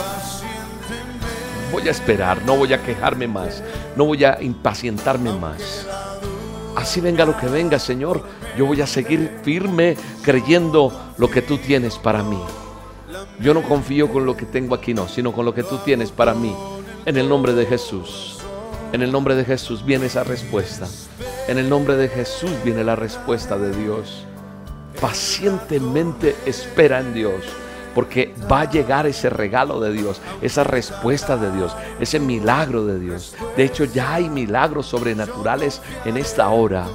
[1.74, 3.64] Voy a esperar, no voy a quejarme más,
[3.96, 5.88] no voy a impacientarme más.
[6.76, 8.24] Así venga lo que venga, Señor,
[8.56, 12.40] yo voy a seguir firme creyendo lo que tú tienes para mí.
[13.40, 16.12] Yo no confío con lo que tengo aquí, no, sino con lo que tú tienes
[16.12, 16.56] para mí.
[17.08, 18.38] En el nombre de Jesús.
[18.92, 20.88] En el nombre de Jesús viene esa respuesta.
[21.48, 24.26] En el nombre de Jesús viene la respuesta de Dios.
[25.02, 27.44] Pacientemente espera en Dios
[27.93, 32.99] porque va a llegar ese regalo de Dios, esa respuesta de Dios, ese milagro de
[32.99, 33.36] Dios.
[33.56, 36.88] De hecho, ya hay milagros sobrenaturales en esta hora,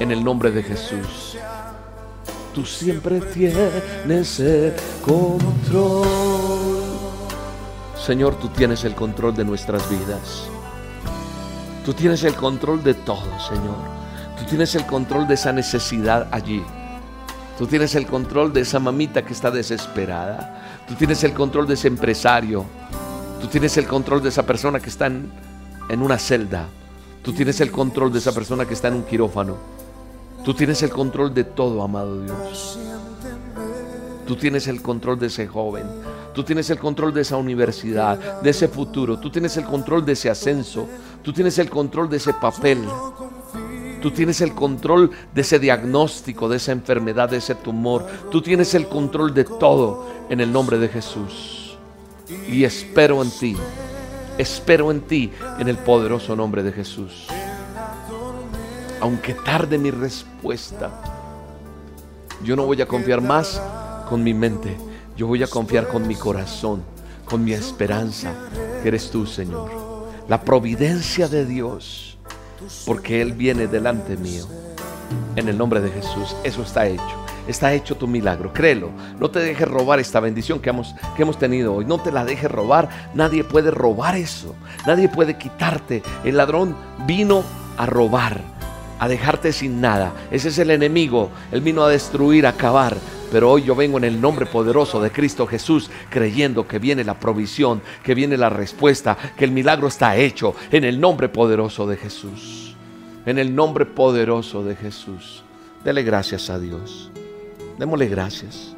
[0.00, 1.36] en el nombre de Jesús.
[2.54, 6.06] Tú siempre tienes el control.
[7.96, 10.48] Señor, tú tienes el control de nuestras vidas.
[11.84, 13.76] Tú tienes el control de todo, Señor.
[14.38, 16.62] Tú tienes el control de esa necesidad allí.
[17.58, 20.82] Tú tienes el control de esa mamita que está desesperada.
[20.88, 22.64] Tú tienes el control de ese empresario.
[23.40, 25.30] Tú tienes el control de esa persona que está en,
[26.02, 26.66] una celda.
[27.22, 29.56] Tú tienes el control de esa persona que está en un quirófano.
[30.44, 32.78] Tú tienes el control de todo, amado Dios.
[34.26, 35.84] Tú tienes el control de ese joven.
[36.34, 39.18] Tú tienes el control de esa universidad, de ese futuro.
[39.20, 40.88] Tú tienes el control de ese ascenso.
[41.22, 42.84] Tú tienes el control de ese papel.
[44.04, 48.04] Tú tienes el control de ese diagnóstico, de esa enfermedad, de ese tumor.
[48.30, 51.78] Tú tienes el control de todo en el nombre de Jesús.
[52.46, 53.56] Y espero en ti.
[54.36, 57.28] Espero en ti en el poderoso nombre de Jesús.
[59.00, 60.90] Aunque tarde mi respuesta,
[62.44, 63.58] yo no voy a confiar más
[64.06, 64.76] con mi mente.
[65.16, 66.82] Yo voy a confiar con mi corazón,
[67.24, 68.34] con mi esperanza,
[68.82, 69.70] que eres tú, Señor.
[70.28, 72.13] La providencia de Dios
[72.86, 74.46] porque Él viene delante mío.
[75.36, 77.24] En el nombre de Jesús, eso está hecho.
[77.46, 78.90] Está hecho tu milagro, créelo.
[79.18, 81.84] No te dejes robar esta bendición que hemos, que hemos tenido hoy.
[81.84, 82.88] No te la dejes robar.
[83.14, 84.54] Nadie puede robar eso.
[84.86, 86.02] Nadie puede quitarte.
[86.24, 86.74] El ladrón
[87.06, 87.44] vino
[87.76, 88.40] a robar,
[88.98, 90.12] a dejarte sin nada.
[90.30, 91.30] Ese es el enemigo.
[91.52, 92.96] Él vino a destruir, a acabar.
[93.30, 97.18] Pero hoy yo vengo en el nombre poderoso de Cristo Jesús, creyendo que viene la
[97.18, 101.96] provisión, que viene la respuesta, que el milagro está hecho en el nombre poderoso de
[101.96, 102.76] Jesús.
[103.26, 105.42] En el nombre poderoso de Jesús.
[105.84, 107.10] Dele gracias a Dios.
[107.78, 108.74] Démosle gracias.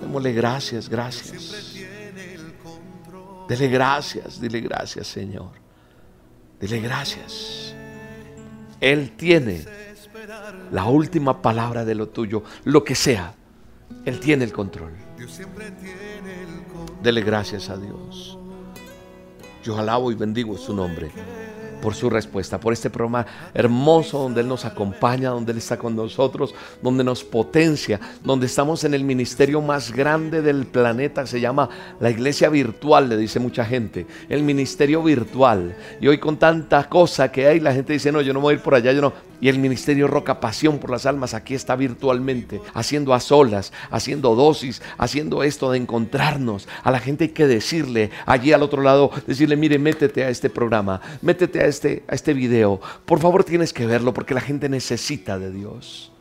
[0.00, 1.74] Démosle gracias, gracias.
[3.48, 5.52] Dele gracias, dile gracias, Señor.
[6.60, 7.74] Dile gracias.
[8.80, 9.64] Él tiene
[10.70, 13.34] la última palabra de lo tuyo, lo que sea.
[14.04, 14.92] Él tiene el control.
[17.02, 18.38] Dele gracias a Dios.
[19.62, 21.10] Yo alabo y bendigo su nombre
[21.80, 25.96] por su respuesta, por este programa hermoso donde Él nos acompaña, donde Él está con
[25.96, 31.68] nosotros, donde nos potencia, donde estamos en el ministerio más grande del planeta, se llama
[32.00, 35.76] la iglesia virtual, le dice mucha gente, el ministerio virtual.
[36.00, 38.56] Y hoy con tanta cosa que hay, la gente dice, no, yo no voy a
[38.56, 39.28] ir por allá, yo no.
[39.40, 44.34] Y el ministerio Roca Pasión por las Almas aquí está virtualmente, haciendo a solas, haciendo
[44.34, 46.66] dosis, haciendo esto de encontrarnos.
[46.82, 50.50] A la gente hay que decirle, allí al otro lado, decirle, mire, métete a este
[50.50, 52.80] programa, métete a este, a este video.
[53.04, 56.12] Por favor tienes que verlo porque la gente necesita de Dios.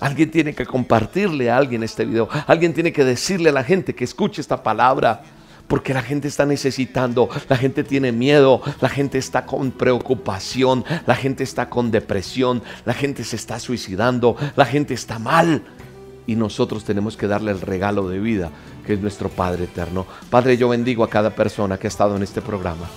[0.00, 2.28] Alguien tiene que compartirle a alguien este video.
[2.46, 5.22] Alguien tiene que decirle a la gente que escuche esta palabra
[5.68, 11.14] porque la gente está necesitando, la gente tiene miedo, la gente está con preocupación, la
[11.14, 15.62] gente está con depresión, la gente se está suicidando, la gente está mal.
[16.26, 18.50] Y nosotros tenemos que darle el regalo de vida,
[18.86, 20.06] que es nuestro Padre eterno.
[20.30, 22.88] Padre, yo bendigo a cada persona que ha estado en este programa.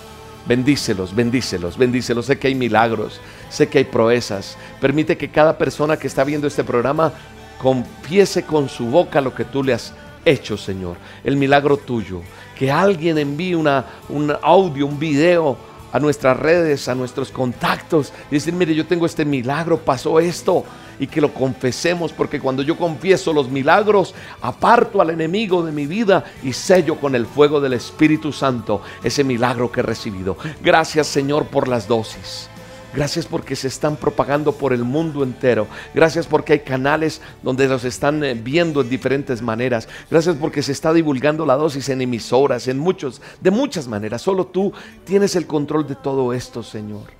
[0.48, 2.24] Bendícelos, bendícelos, bendícelos.
[2.26, 3.20] Sé que hay milagros,
[3.50, 4.56] sé que hay proezas.
[4.80, 7.12] Permite que cada persona que está viendo este programa
[7.60, 9.92] confiese con su boca lo que tú le has
[10.24, 10.96] hecho, Señor.
[11.22, 12.22] El milagro tuyo
[12.58, 15.56] que alguien envíe una, un audio, un video
[15.92, 20.64] a nuestras redes, a nuestros contactos y decir, mire, yo tengo este milagro, pasó esto
[20.98, 25.86] y que lo confesemos porque cuando yo confieso los milagros, aparto al enemigo de mi
[25.86, 30.36] vida y sello con el fuego del Espíritu Santo ese milagro que he recibido.
[30.62, 32.48] Gracias Señor por las dosis.
[32.94, 35.66] Gracias porque se están propagando por el mundo entero.
[35.94, 39.88] Gracias porque hay canales donde los están eh, viendo en diferentes maneras.
[40.10, 44.22] Gracias porque se está divulgando la dosis en emisoras, en muchos, de muchas maneras.
[44.22, 44.72] Solo tú
[45.04, 47.18] tienes el control de todo esto, Señor.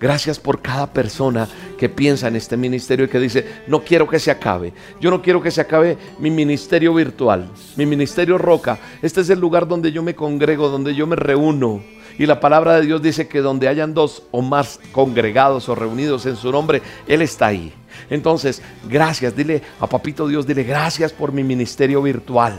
[0.00, 4.20] Gracias por cada persona que piensa en este ministerio y que dice, no quiero que
[4.20, 4.72] se acabe.
[5.00, 8.78] Yo no quiero que se acabe mi ministerio virtual, mi ministerio roca.
[9.02, 11.82] Este es el lugar donde yo me congrego, donde yo me reúno
[12.18, 16.26] y la palabra de Dios dice que donde hayan dos o más congregados o reunidos
[16.26, 17.72] en su nombre, Él está ahí.
[18.10, 22.54] Entonces, gracias, dile a Papito Dios, dile gracias por mi ministerio virtual.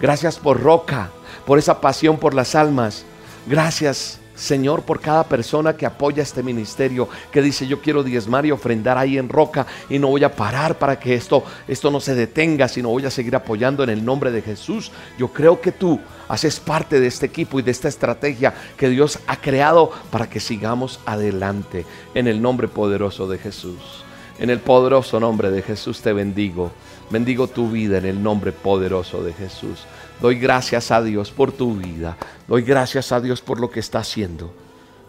[0.00, 1.10] Gracias por Roca,
[1.46, 3.04] por esa pasión por las almas.
[3.46, 8.50] Gracias Señor, por cada persona que apoya este ministerio, que dice yo quiero diezmar y
[8.50, 12.16] ofrendar ahí en roca y no voy a parar para que esto, esto no se
[12.16, 14.90] detenga, sino voy a seguir apoyando en el nombre de Jesús.
[15.16, 19.20] Yo creo que tú haces parte de este equipo y de esta estrategia que Dios
[19.28, 24.02] ha creado para que sigamos adelante en el nombre poderoso de Jesús.
[24.40, 26.72] En el poderoso nombre de Jesús te bendigo.
[27.10, 29.86] Bendigo tu vida en el nombre poderoso de Jesús.
[30.22, 32.16] Doy gracias a Dios por tu vida.
[32.46, 34.54] Doy gracias a Dios por lo que está haciendo.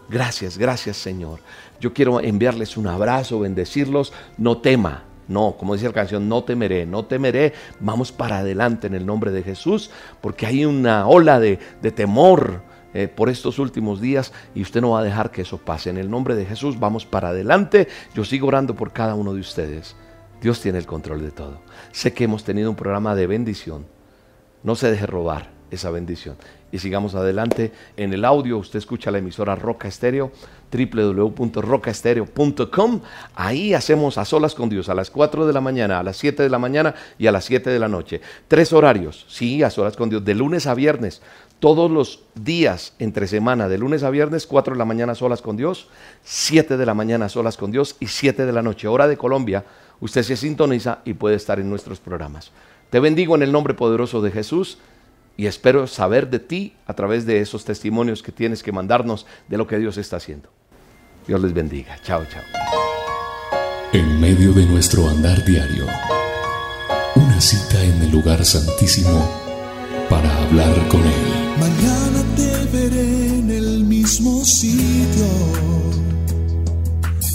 [0.08, 1.38] Gracias, gracias Señor.
[1.78, 4.12] Yo quiero enviarles un abrazo, bendecirlos.
[4.38, 5.04] No tema.
[5.28, 7.52] No, como dice la canción, no temeré, no temeré.
[7.78, 11.58] Vamos para adelante en el nombre de Jesús, porque hay una ola de,
[11.94, 12.62] temor
[12.92, 15.90] eh, por estos últimos días y usted no va a dejar que eso pase.
[15.90, 17.86] En el nombre de Jesús vamos para adelante.
[18.16, 19.94] Yo sigo orando por cada uno de ustedes.
[20.42, 21.60] Dios tiene el control de todo.
[21.92, 23.93] Sé que hemos tenido un programa de bendición.
[24.64, 26.36] No se deje robar esa bendición.
[26.72, 27.72] Y sigamos adelante.
[27.96, 30.32] En el audio usted escucha la emisora Roca Estéreo,
[30.72, 33.00] www.rocaestereo.com.
[33.34, 36.42] Ahí hacemos a solas con Dios a las 4 de la mañana, a las 7
[36.42, 38.22] de la mañana y a las 7 de la noche.
[38.48, 41.22] Tres horarios, sí, a solas con Dios, de lunes a viernes.
[41.60, 45.56] Todos los días entre semana, de lunes a viernes, 4 de la mañana solas con
[45.56, 45.88] Dios,
[46.24, 49.64] 7 de la mañana solas con Dios y 7 de la noche, hora de Colombia.
[50.00, 52.50] Usted se sintoniza y puede estar en nuestros programas.
[52.94, 54.78] Te bendigo en el nombre poderoso de Jesús
[55.36, 59.58] y espero saber de ti a través de esos testimonios que tienes que mandarnos de
[59.58, 60.48] lo que Dios está haciendo.
[61.26, 61.98] Dios les bendiga.
[62.04, 62.44] Chao, chao.
[63.92, 65.86] En medio de nuestro andar diario,
[67.16, 69.28] una cita en el lugar santísimo
[70.08, 71.58] para hablar con Él.
[71.58, 75.26] Mañana te veré en el mismo sitio,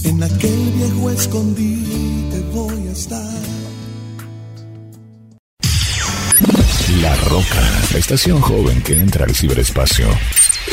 [0.06, 3.59] en aquel viejo escondite voy a estar.
[7.02, 7.62] La Roca,
[7.94, 10.08] la estación joven que entra al ciberespacio.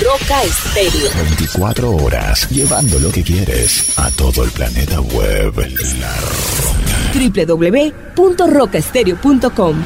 [0.02, 1.08] Roca Estéreo.
[1.14, 5.54] 24 horas, llevando lo que quieres a todo el planeta web.
[6.00, 7.44] La Roca.
[8.16, 9.76] www.rocaestereo.com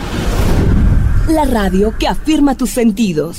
[1.28, 3.36] La radio que afirma tus sentidos.